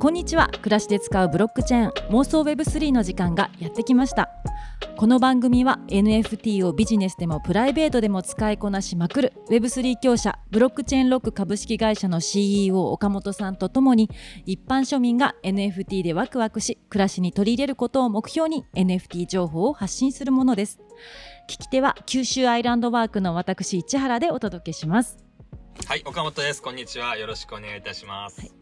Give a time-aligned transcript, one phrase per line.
[0.00, 4.30] こんにちは暮らしで使うブロックチェーン妄想 Web3 の時間がやってきました
[4.96, 14.08] この番組は NFT をビジネスでもプライベートでも使いこなしまくる Web3 強者ブロックチェーンロック株式会社の CEO 岡本さんとともに
[14.46, 20.80] 一般庶民が NFT でワクワクし暮らしに取り入れることを目標に NFT 情報を発信するものです
[21.46, 25.18] 聞き手は九州アイランドワークの私市原でお届けします
[25.86, 26.62] はい、岡本です。
[26.62, 27.16] こんにちは。
[27.16, 28.40] よろしくお願いいたします。
[28.40, 28.59] はい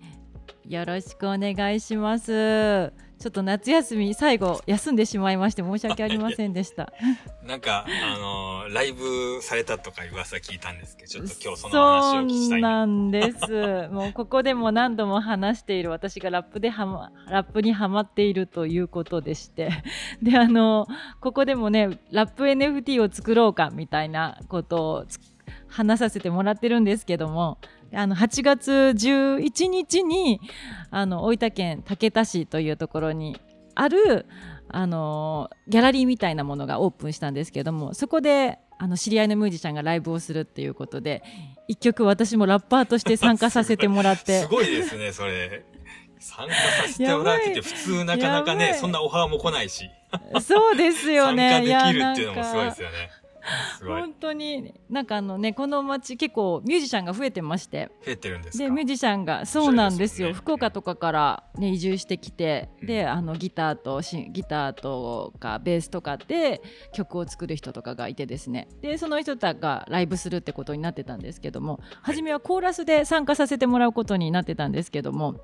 [0.69, 6.93] よろしくお願いしますちょっと夏休み最後休んでしまいまして申し訳ありませんでした
[7.43, 12.71] なんか、あのーライブされたとか噂聞いたんですけど、ちょっと今日その話を聞きたいな。
[12.71, 13.89] なんです。
[13.91, 19.71] もうここでも何度も話している私がラップではまラップにはまっているということでして、
[20.23, 20.87] であの
[21.21, 25.19] ここでもねラップ NFT を作ろうかみたいなことをつ
[25.69, 27.59] 話させてもらってるんですけども。
[27.95, 30.41] あの8月11日に
[30.91, 33.41] あの大分県竹田市というところに
[33.75, 34.27] ある
[34.69, 41.23] あのギャラリーみたいなものがオープンしたんですけどもそこであの知り合いのミュージシャンがライブをするっていうことで
[41.69, 44.41] 一曲私もラッパーとして参加させてもらって。
[44.43, 45.65] すごいですね、それ。
[46.19, 49.89] 参加させてもらうってて、普通なかなかね、そんなオファーも来ないし、
[50.41, 53.11] そうですよ参ね加できるっていうのもすごいですよね。
[53.87, 57.91] 本当になんかあのねこの街結構ミュージシャンが増えてまして。
[58.05, 58.65] 増えてるんですか？
[58.65, 60.29] でミュージシャンがそうなんですよ。
[60.29, 60.35] ね。
[60.35, 62.87] 福岡とかから、ね、移住してきて、うん。
[62.87, 68.69] であのギターとしギターとかベースとかで曲を作る人とかがいてですね。
[68.81, 75.37] でその人たちがライブするってことになってたんですけども初めはコーラスで参加させてもらうことになってたんですけども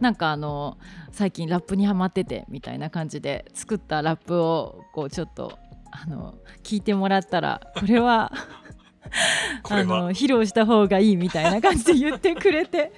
[0.00, 0.78] なんかあの
[1.12, 5.58] 最近ラップにハマっててみたいな感じで作ったラップをこうちょっと
[6.02, 8.32] あの聞いてもらったらこれは
[9.70, 12.92] あの披露した方がいいみたいな感じで言ってくれて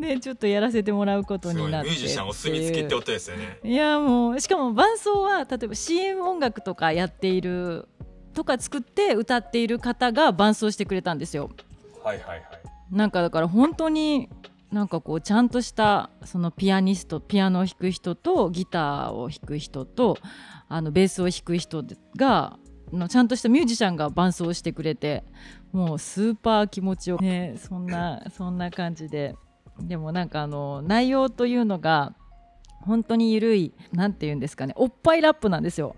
[0.00, 3.58] でちょっとやらせてもらうことになってュージシャンお墨付きってことですよね。
[3.62, 7.88] いやもうしかも伴奏は例えば CM 音楽とかやっている
[8.34, 11.50] とか作って歌っている方が伴奏してくれたんですよ。
[12.02, 12.42] はいはいはい。
[12.90, 14.28] なんかだから本当に
[14.72, 20.16] なんかこうちゃんとしたそのピアニストピアノを弾く人とギターを弾く人と
[20.68, 21.84] あのベースを弾く人
[22.16, 22.58] が
[22.90, 25.24] のちゃんとしたミュージシャンが伴奏してくれて
[25.72, 29.36] もうスーパー気持ちよくねそんなそんな感じで
[29.78, 32.14] でもなんかあの内容というのが
[32.80, 35.96] 本当に緩いなんて言うんですかねおっぱいラップなんですよ。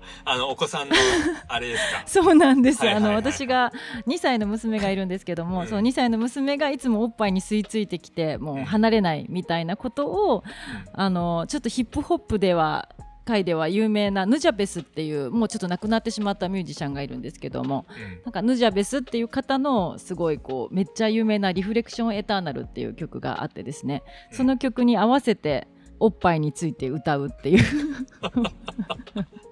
[0.24, 0.94] あの、お子さんの、
[1.48, 2.02] あれですか？
[2.06, 3.72] そうなんですあの私が
[4.06, 5.66] 2歳の娘がいるんですけども、うん。
[5.66, 10.44] その2歳の娘がいつもおっぱいに吸い付いてきてもう離れないみたいなことを、
[10.92, 12.88] あのちょっとヒップホップでは
[13.24, 18.22] 界では有名なヌジャベスっていうもうちょっと亡くなってしまったミュージシャンがいるんですけどもうん。
[18.24, 24.02] なんかヌジャベスっていう方のすごいこうめっちゃ有名な「リフレクションエターナル」っていう曲があってですね
[24.32, 25.68] その曲に合わせて
[26.00, 27.64] おっぱいについて歌うっていう、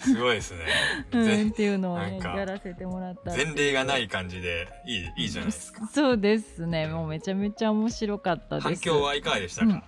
[0.00, 0.60] すごいですね。
[1.12, 5.86] うん、ぜっていうのを、ね、やらせてもらった前例がない感じで、いい、いいじゃないですか。
[5.88, 6.86] そうですね。
[6.86, 8.64] もうめちゃめちゃ面白かったです。
[8.64, 9.84] 反響はいかがでしたか、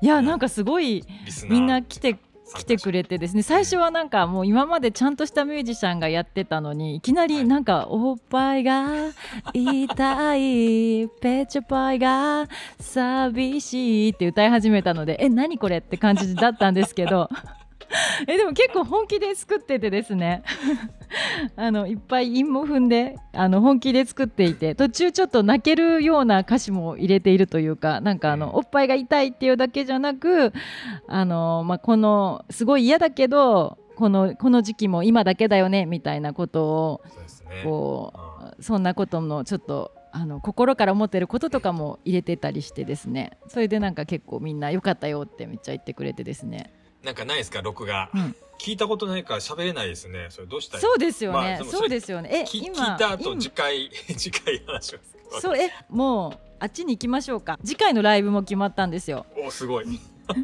[0.00, 1.04] いやなんかすごい
[1.48, 2.16] みんな来て
[2.54, 3.42] 来てくれれてですね。
[3.42, 8.86] 最初はなんかもう今までちゃんとしたミュージシャンがやってたのにいきなりなんか「おっぱいが
[9.52, 12.48] 痛いペチョパイが
[12.78, 17.28] 寂しい」って歌い始めたので「え何これ?」って感じだったんですけど
[18.26, 20.42] えでも結構本気で作っててですね。
[21.56, 28.56] あのいっぱい韻も踏んであの本気で作っていて途中ちょっと泣けるような歌詞も入れているというかなんかあの、うん。
[28.56, 30.52] おっぱいが痛いっていうだけじゃなく
[31.06, 37.02] あの、まあ、このすごい嫌だけどこのこの時期も今だけだよねみたいなことを。
[37.62, 38.12] こ
[38.58, 43.36] うそんなことのちょっとあの心から思ってることとかも入れてたりしてですね。
[43.48, 46.72] それでなんか結構みんな良かったよってめっちゃ言ってくれてですね、
[47.02, 48.10] なんかないですか、録画。
[48.14, 50.28] うん、聞いたことないから喋れないですね。
[50.30, 55.02] それどうしたそうですよね、まあそれそうですよねえ聞聞い今た後、今次回、 次回話しま
[55.36, 55.40] す。
[55.40, 59.86] そうえもうあっちに行きましょうか次回のライブも決まったんですよお、すごい。
[59.86, 60.42] もうミ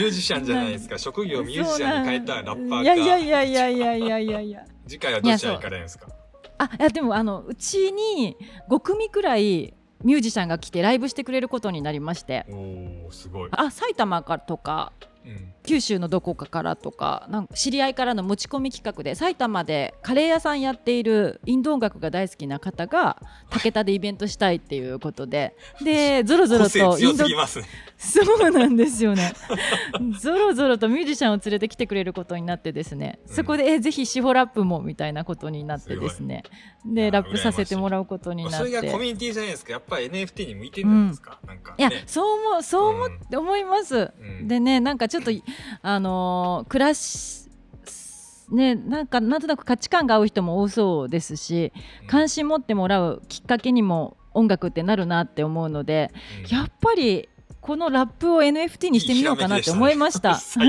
[0.00, 0.96] ュージシャンじゃないですか。
[0.98, 2.82] 職業ミュージシャンに変えたラッパーか。
[2.82, 6.06] いやいやいやいやいやいやいやいや次回はどちらに行かれるんですか？
[6.58, 8.36] あいやでもあのうちに
[8.70, 13.50] 5組くらいミュージシャンが来てライブしてくれることになりましておー、すごい。
[13.52, 15.15] あ埼玉かとかうん
[15.64, 23.16] 九州のどこかからとかなんか知り合いからの持ち込み企画で埼玉でカレー屋さんやっているインド音楽が大好きな方が
[23.50, 27.34] 武田でイベントしたいっていうことでで ぞろぞろとインドね。
[27.98, 29.32] そうなんですよね。
[30.20, 36.42] ぞろぞろとミュージシャンを連れてきてくれることになってですね、うんそこでえぜひシホラップもみたいなことになってですね、
[36.84, 38.58] でラップさせてもらうことになって。
[38.58, 39.72] それがコミュニティじゃないですか。
[39.72, 41.38] やっぱり NFT に向いてるんですか？
[41.46, 41.76] なんか、ね。
[41.78, 44.12] いや、そう思う、そう思って思います。
[44.20, 45.30] うんでね、なんかちょっと、
[45.82, 47.48] あのー暮らし、
[48.52, 51.72] ね、なんかなんとなく価値観が合う人も多そうですし、
[52.02, 56.12] うん関心持ってもらうきっかけにも音楽ってなるなって思うので、
[56.44, 57.28] うんやっぱり
[57.66, 60.36] このラップを NFT にしてみようかなって思いました。
[60.38, 60.60] そ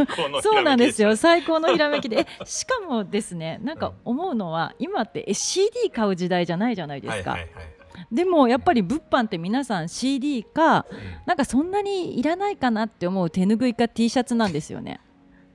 [0.60, 1.16] うなんですよ。
[1.16, 7.78] 最高のひらめきでえしかもですねなんか思うのは今ってえ CD 買う時代じゃないじゃないですか、はいはいはい
[8.12, 10.98] でもやっぱり物販って皆さん CD かうん。
[11.26, 15.00] なんかそんなにいらないかなって思う手ぬぐいか T シャツなんですよね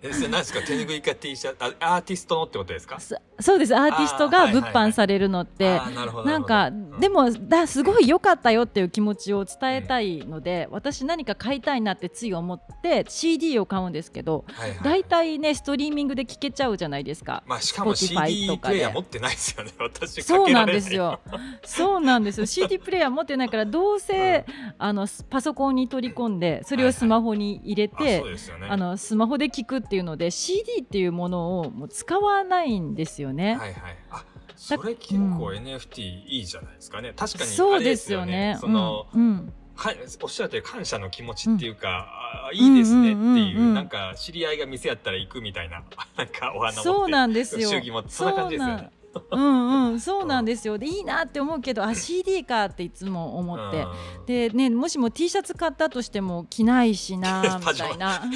[0.02, 0.60] え、それ何ですか？
[0.60, 2.98] 手拭いか T シャツ、あアーティストのってことですか？
[3.00, 5.80] そそうですアーティストが物販されるのって、
[6.24, 17.42] なんか、るほどでもだすごい良かったよっていう気持ちを伝えたいので、私何か買いたいなってつい思って CD を買うんですけどはいはいはい大体ねストリーミングで聴けちゃうじゃないですか。
[17.46, 18.16] まあしかも CD
[18.60, 19.72] プレイヤー持ってないですよね。
[19.78, 21.20] 私かそうなんですよ。
[21.64, 22.46] そうなんですよ。
[22.46, 24.44] CD プレイヤー持ってないからどうせ、
[24.78, 28.66] あのパソコンに取り込んでそれをスマホに入れあて、そうですよね。
[28.68, 33.56] あのスマホで聞くっていうので CD っていうものをもう使わないんですよね。
[33.56, 33.96] はいはい。
[34.10, 34.24] あ、
[34.56, 35.18] それ結構
[35.52, 37.12] NFT いいじゃないですかね。
[37.16, 38.58] 確かにあれそうでですすよよねね。。
[38.60, 39.92] その、うんうんか
[40.22, 42.06] おっしゃったように感謝の気持ちっていうか、
[42.48, 45.82] あいいですねってうんうんうんいう、うんなんか知り合いが店やったら行くみたいな、
[46.16, 46.82] なんかお花持って。
[46.82, 47.68] そうなんですよ。
[47.68, 48.90] 祝儀持ってそんな感じですよね。
[49.12, 50.78] そうなんうんうん、 そうなんですよ。
[50.78, 53.78] でいいなって思うけど、あ CD かっていつも思って。
[53.78, 53.86] う
[54.22, 58.22] んでね、もしも T シャツ買ったとしても着ないしな みたいな。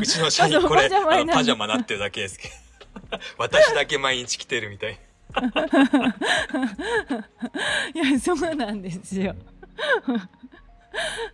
[0.00, 2.54] うちの社員これ、パジャマになってるだけですけど。
[3.38, 4.98] 私だけ毎日着てるみたい。
[7.94, 9.34] いやそうなんですよ。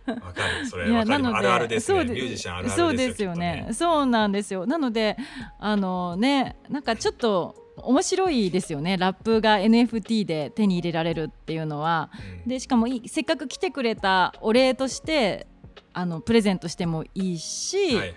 [0.05, 0.67] わかる。
[0.67, 2.05] それわあるあるですね。
[2.05, 2.87] ミュージシャンあるあるですよ。
[2.87, 5.17] そうですよねそうなんですよなので
[5.59, 12.09] あのねなんかちょっと面白いですよねラップが NFT で手に入れられるっていうのは。
[12.45, 15.47] でしかもせっかく来てくれたお礼として
[15.93, 18.15] あのプレゼントしてもいいし、うんはいはい。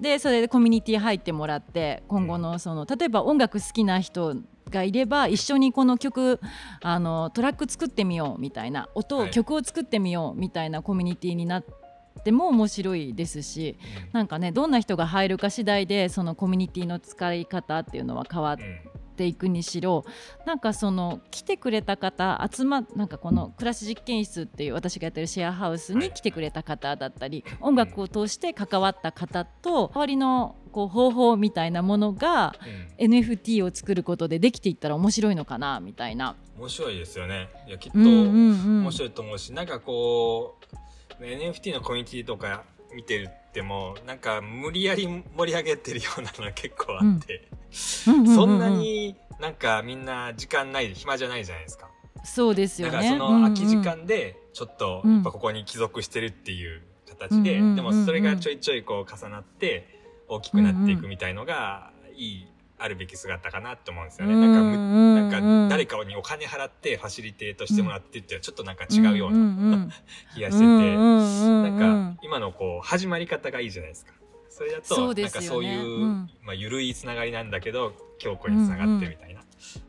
[0.00, 4.36] でそれでコミュニティ入ってもらって今後のその例えば音楽好きな人
[4.70, 6.40] がいれば一緒にこの曲
[6.80, 11.64] あのトラック作ってみようみたいな音を、はい曲を作ってみようみたいなコミュニティになっ
[12.12, 13.76] ても面白いですし
[14.06, 14.10] うん。
[14.12, 18.92] なんかねどんな人が入るか次第でそのコミュニティの使い方っていうのは変わっうん。
[19.14, 20.06] ていくにしろ
[20.46, 32.54] なんかその来てくれた方集まなんかこの暮らし実験室っていう私がやってるシェアハウスに来てくれた方だったり音楽を通して関わった方と代わりのこう方法みたいなものが
[32.98, 33.04] うん。
[33.12, 36.34] NFT を作ることでできていったら面白いのかなみたいな。
[36.58, 37.48] 面白いですよね。
[37.68, 38.80] いや、きっとうんうんうん。
[38.84, 40.76] 面白いと思うし、なんかこう、
[41.20, 42.64] NFT のコミュニティとか
[42.94, 51.90] 見てるっても、なんか無理やり盛り上げてるようなのが結構あって、そんなになんかみんな時間ない、暇じゃないじゃないですか。
[52.24, 52.92] そうですよね。
[52.92, 55.14] だからその空き時間でちょっとうん。
[55.16, 62.46] やっぱここに帰属してるっていう形で、でもそれがちょいちょいこう重なって大きくなっていくみたいのがいい
[62.82, 64.34] あるべき姿かなって思うんですよね。
[64.34, 64.76] なんかむ
[65.14, 69.88] ななんか誰かにお金払ってファシリテートしてもらってっていうのはちょっとなんか違うような
[70.34, 74.12] 気がしてて、ななんか今のこう始まり方がいいじゃないですか。
[74.48, 76.30] それだとそうでなんかそういう、うん。
[76.42, 79.40] まあ緩いつながりなんだけど強固につながってみたいな、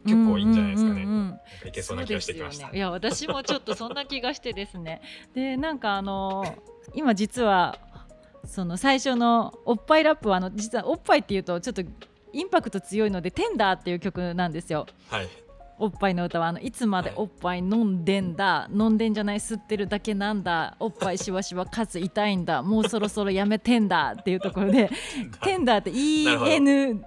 [0.06, 1.06] 結構いいんじゃないですかね。
[1.06, 2.70] なんかいけそうな気がしてきました。
[2.70, 5.02] ね、いや私もちょっとそんな気がしてですね。
[5.34, 6.46] でなんかあの
[6.94, 7.78] 今実は
[8.46, 11.84] その最初のおっぱいラップはあの実はおっぱいっていうとちょっと
[12.34, 14.88] インパクト強いので「テンダー」っていう曲なんですよ。
[15.10, 15.30] はい。
[15.80, 24.90] おっぱいの歌はあのいつまでおっぱい飲んでんだ、飲んでんじゃない吸ってるだけなんだおっぱいしわしわかつ痛いんだもうそろそろやめてんだっていうところで
[25.44, 27.04] テンダーって EN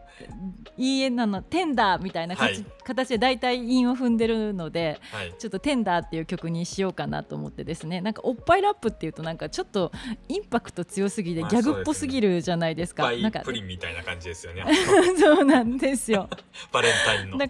[0.78, 5.34] EN なのテンダーみたいなはい形で大体韻を踏んでるのではい。
[5.38, 9.92] ちょっと「テンダー」っていう曲にしようかなと思ってですねなんかおっぱいラップっていうとなんかちょっと
[10.28, 13.04] インパクト強すぎてまあギャグっぽすぎるじゃないですか。
[13.04, 14.64] パイなんかプリンみたいな感じですよね。
[15.18, 16.28] そうなんですよ。
[16.72, 17.38] バレンタインの。
[17.38, 17.46] だ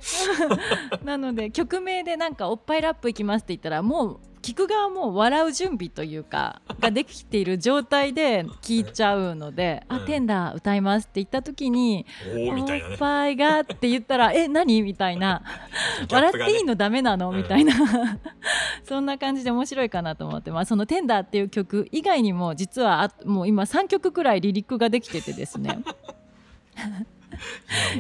[1.05, 12.99] なので曲名でなんか「おっぱいラップいきます」って言ったらもう聞く側も笑う準備というかができている状態で聞いちゃうので「うんあテンダー歌います」って言った時にお「おみたいなねおっ。
[12.99, 15.43] ぱいが」って言ったら「え何?」みたいな
[16.07, 17.75] 「ギャップがね笑っていいのダメなの?」うんみたいな
[18.85, 25.81] そんな感じで面白いかなと思って、まあ、その「テンダー」っていう曲以外にも実はあもう今3曲くらいリリックができててですね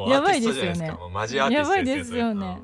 [0.08, 0.92] やばいですよね。
[1.50, 2.58] やばいですよね。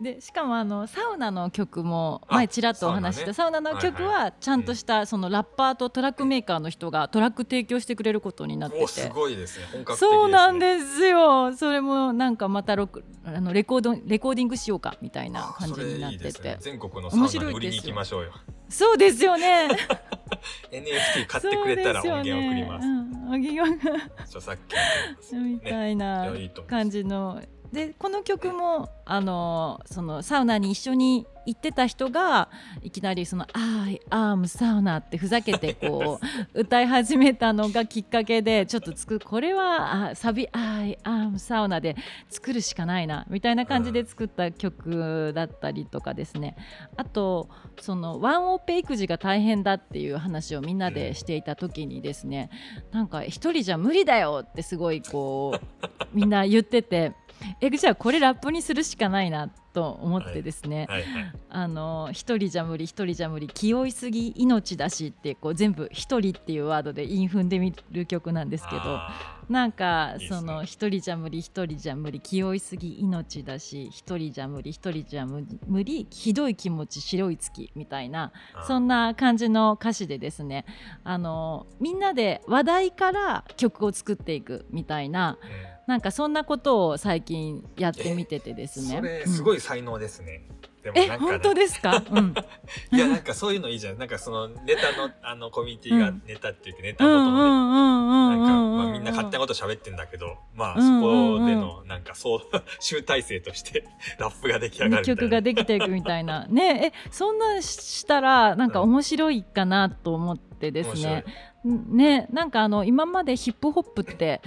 [0.00, 3.34] でしかもあのサウナの曲も前ちらっとお話した。
[3.34, 8.86] サウナの曲はちゃんとしたそのラッパーとトラックメーカーの人がトラック提供してくれることになってて。
[8.86, 9.66] すごいですね。
[9.96, 11.54] そうなんですよ。
[11.54, 12.88] それもなんかまたロ
[13.24, 16.56] あのレコードレコーディングしようかみたいな感じになってて。
[16.60, 18.32] 全国のサウナに売りに行きましょうよ。
[18.68, 19.68] そうですよね。
[20.70, 22.86] NFT 買ってくれたら音源送ります。
[23.26, 23.78] 音源
[24.24, 26.32] 著作権みたいな
[26.68, 27.42] 感じの。
[27.76, 32.48] でこの曲もあのそのサウナに一緒に行ってた人が
[32.82, 36.26] いきなりその「I am サウナ」ってふざけてこう
[36.60, 41.96] 歌い始めたのがきっかけでちょっとつくこれはあサビ「I am サウナ」で
[42.30, 46.56] 作るしかないなみたいな感じで作った曲だったりとかですね
[46.96, 52.48] あとそのワンオペ育児が大変だっていう話をみんなでしていた時にですね
[52.90, 57.12] なんか一人じゃ無理だよってすごいこうみんな言ってて。
[57.60, 61.02] えじゃあこれラップにするしかないなと思ってですね、はい。
[61.02, 69.00] はいはい、あの一人じゃ無理一人じゃ無理気負いすぎ命だしってこう全部一人っていうワードで韻踏んでみる曲なんですけど
[69.48, 78.32] なんかその一人じゃ無理一人じゃ無理気負いすぎ命だし一人じゃ無理一人じゃ無理ひどい気持ち白い月みたいな
[78.66, 80.64] そんな感じの歌詞でですね
[81.04, 85.38] あのみんなで話題から曲を作っていくみたいな。
[85.42, 88.96] うんなんかそんなことを最近やってみててですね。
[88.96, 90.42] それすごい才能ですね。
[90.86, 92.32] でもえ本当ですか、うん、
[92.96, 93.98] いやなんかそういうのいいじゃん。
[93.98, 102.40] なんかそのネタのあのコミュニティがネタっていうか、ネタごとのねなんか、まあ、みんな勝手なこと喋ってんだけどまあそこでのなんかそう
[102.78, 103.84] 集大成として
[104.20, 106.46] ラップが出来上がる曲ができていくみたいな。
[106.46, 111.24] ねえそんなしたらなんか面白いかなと思ってですね、
[111.64, 114.40] うん、ねなんかあの今までヒップホップって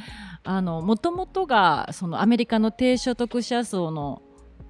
[0.46, 4.22] あのもともとがそのアメリカの低所得者層の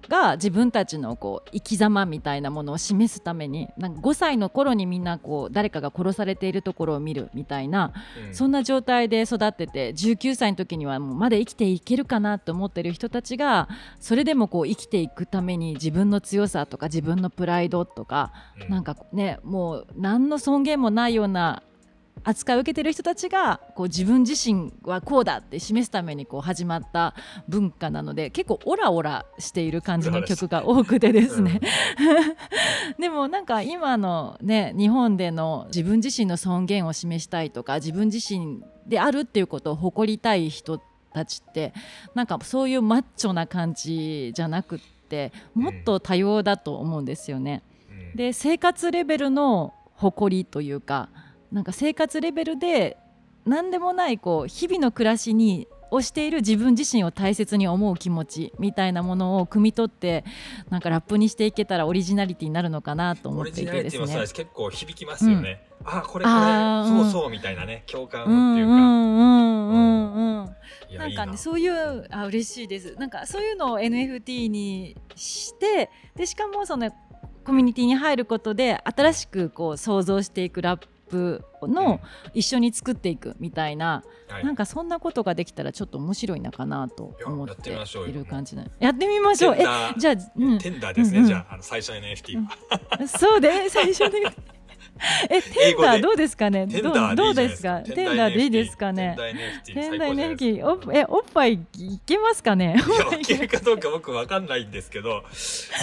[0.07, 7.93] が自分たちのこう生き様みたいなものを示すためになんか5歳の頃にみんなこう誰かが殺されているところを見るみたいな、
[8.27, 13.67] うん、そんな状態で育ってて19歳の時にはもうまだ生きていけるかなと思ってる人たちが
[13.99, 21.63] それでもこう生きていくために自分の強さとか自分のプライドとか、うん、なんかねもう何の尊厳もないような
[22.23, 27.15] 扱いを受けてる人たちがこう自分自身はこうだって示すためにこう始まった
[27.47, 31.59] 文化なので結構オラオラしている感じの曲が多くてですね、
[32.97, 40.81] うん、 でもなんか今のね日本での自分自身の尊厳を示したいとか自分自身であるっていうことを誇りたい人
[41.13, 41.73] たちって
[42.15, 47.63] なんかそういうマッチョな感じじゃなくってもっと多様だと思うんですよね。
[48.15, 51.09] で生活レベルの誇りというか
[51.51, 52.97] なんか生活レベルで
[53.45, 60.23] 何でもないこう日々の暮らしにをしている自分自身を大切に思う気持ちみたいなものを汲み取って
[60.69, 64.05] なんかラップにしていけたらオリジナリティになるのかなと思っていてですね。
[64.05, 65.67] 結構響きますよね。
[65.81, 68.39] うん、あこれこれそうそうみたいなね共感っていうか。
[68.41, 70.97] うんうんうんうんうん。
[70.97, 72.95] なんかねそういうあ嬉しいです。
[72.95, 76.91] なんかそういうのを NFT にしてでしかもその
[77.43, 81.99] コミュニティに入ることで新しくこう想像していくラッププの
[82.33, 89.55] 一緒に作っていくみたいな、はい、なんかそんなことができたらちょっと面白いのかなと思っている感じなやってみましょう。
[89.55, 89.65] え
[89.97, 91.23] じゃあ、うん、テンダーですね、うん。
[91.23, 92.57] うん、じゃああの最初の NFT は、
[92.99, 94.19] うん、そうで最初で
[95.29, 96.65] え、テンダーどうですかね？
[96.65, 97.79] どうどうですか？
[97.81, 99.15] テンダーでいいですかね？
[99.65, 100.65] テンダー NFT。
[100.65, 101.59] おえおっぱいい
[102.05, 102.75] けますかね？
[103.19, 105.23] いけるかどうか僕わかんないんですけど、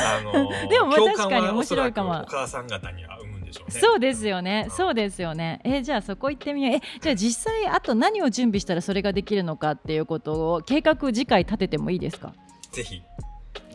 [0.04, 0.32] あの
[0.68, 2.10] でも確かに面白いかも。
[2.10, 3.80] お母さん方には産むんでしょうね。
[3.80, 4.66] そうですよね。
[4.70, 5.60] そうですよね。
[5.64, 6.76] えじゃあそこ行ってみよう。
[6.76, 12.34] えじゃあ実際あと何を準備したらそれができるのかっていうことを計画次回立ててもいいですか？
[12.72, 13.00] ぜひ。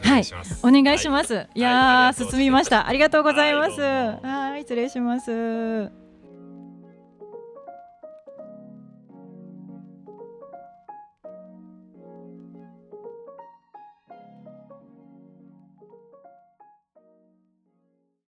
[0.03, 0.23] はい、
[0.63, 1.33] お願いします。
[1.33, 1.75] はい、いや、
[2.05, 2.87] はい、進みました。
[2.87, 3.79] ありがとうございます。
[3.81, 6.00] はい、失礼します。